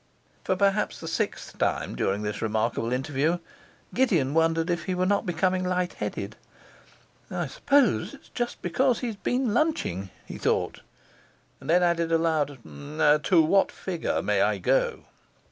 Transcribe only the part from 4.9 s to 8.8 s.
were not becoming light headed. 'I suppose it's just